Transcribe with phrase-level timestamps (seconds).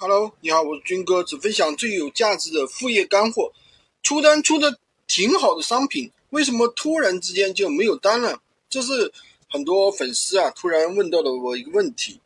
[0.00, 3.52] Hello，你好，我是军哥，只分享最有价值的副业干货。
[4.00, 4.78] 出单出的
[5.08, 8.40] 挺好的商品，为什么突然之间就没有单了？
[8.70, 9.12] 这是
[9.50, 12.20] 很多粉丝啊突然问到了我一个问题。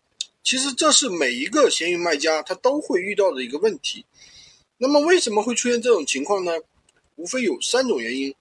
[0.45, 4.05] 其实这是每一个闲鱼卖家他都会遇到的一个问题。
[4.77, 6.53] 那么为什么会出现这种情况呢？
[7.17, 8.35] 无非有三种原因。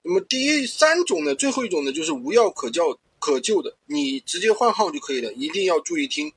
[0.00, 6.32] 那么第一三种呢，最后一种呢，就是无药可救可救的，你直接换号就可以了，一定要注意听。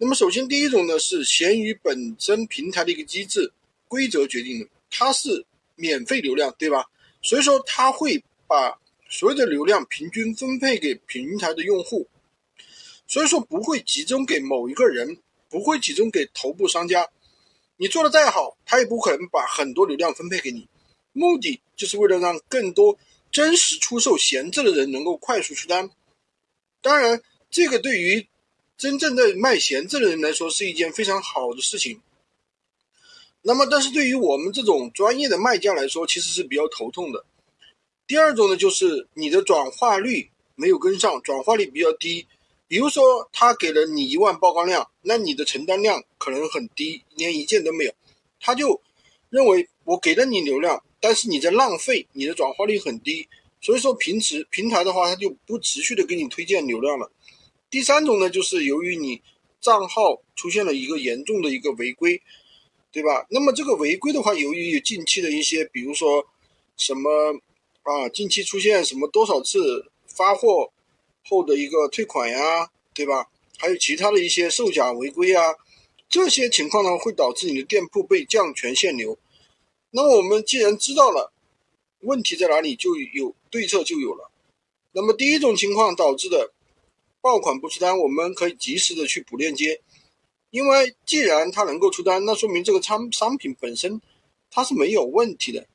[0.00, 3.52] 那么首先，第一种呢是闲鱼本身平台的一个机制
[3.88, 5.44] 规则决定的，它是
[5.74, 6.84] 免费流量，对吧？
[7.20, 12.06] 所以说它会把所有的流量平均分配给平台的用户，
[13.08, 15.18] 所以说不会集中给某一个人，
[15.50, 17.08] 不会集中给头部商家。
[17.76, 20.68] 你做的再好，他也不可能把很多流量分配给你。
[21.12, 22.96] 目的就是为了让更多
[23.32, 25.90] 真实出售闲置的人能够快速出单。
[26.80, 27.20] 当然，
[27.50, 28.28] 这个对于
[28.78, 32.00] 真正的卖闲置的人来说是一件非常好的事情。
[33.42, 37.24] 那么，但是对于我们这种专业的卖家来说，其实是比较头痛的。
[38.06, 42.26] 第二种呢，就是你的转化率没有跟上，转化率比较低。
[42.68, 47.92] 比如说，他给了你一万曝光量，那你的成单量可能很低，连一件都没有。
[48.38, 48.80] 他就
[49.30, 53.26] 认为我给了你流量，但是你在浪费，你的转化率很低。
[53.60, 57.10] 所以说，平时平台的话，他就不持续的给你推荐流量了。
[57.70, 59.20] 第三种呢，就是由于你
[59.60, 62.22] 账号出现了一个严重的一个违规，
[62.90, 63.26] 对吧？
[63.28, 66.26] 那么这个违规的话，由于近期的一些，比如说
[66.78, 67.10] 什么
[67.82, 70.72] 啊，近期出现什么多少次发货
[71.28, 73.28] 后的一个退款呀，对吧？
[73.58, 75.54] 还有其他的一些售假违规啊，
[76.08, 79.18] 这些情况呢，会导致你的店铺被降权限流。
[79.90, 81.34] 那么我们既然知道了
[82.00, 84.30] 问题在哪里，就有对策就有了。
[84.92, 86.52] 那么第一种情况导致的。
[87.20, 89.82] 爆款不出单，我们可以及时的去补链接，
[90.50, 94.00] 因为既然它能够出单，那说明这个商商品本身
[94.50, 95.66] 它是没有问题的，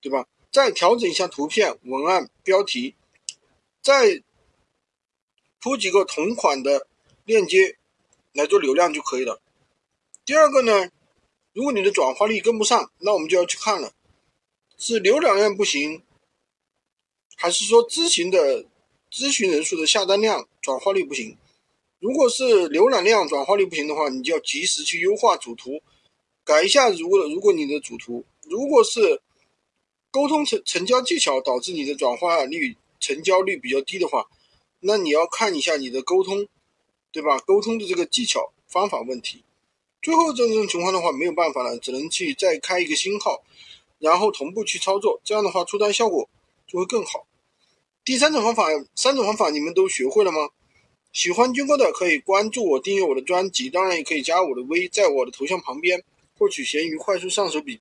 [0.00, 0.28] 对吧？
[0.52, 2.94] 再调整一下图片、文案、标题，
[3.82, 4.22] 再
[5.60, 6.86] 铺几个同款的
[7.24, 7.76] 链接
[8.32, 9.42] 来做流量就可以了。
[10.24, 10.90] 第二个呢，
[11.52, 13.92] 如果你的转化率跟不上，那我们就要去看了，
[14.78, 16.02] 是浏览量不行，
[17.36, 18.66] 还是说咨询的？
[19.14, 21.36] 咨询人数的下单量转化率不行，
[22.00, 25.80] 如果是浏览量转化率不行的话，你就要及时去优化主图，
[26.42, 26.90] 改一下。
[26.90, 29.22] 如果如果你的主图如果是
[30.10, 34.26] 沟通成成交技巧导致你的转化率成交率比较低的话，
[34.80, 36.48] 那你要看一下你的沟通，
[37.12, 37.38] 对吧？
[37.38, 39.44] 沟通的这个技巧方法问题。
[40.02, 43.44] 最后这种情况的话没有办法了，只能去再开一个新号，
[44.00, 46.28] 然后同步去操作，这样的话出单效果
[46.66, 47.26] 就会更好。
[48.04, 50.50] 第三种方法，三种方法你们都学会了吗？
[51.10, 56.04] 喜欢军哥的可以关注我，订阅我的专辑，当然也可以加我的微，在我的头像旁边
[56.36, 57.72] 获取闲鱼快速上手笔。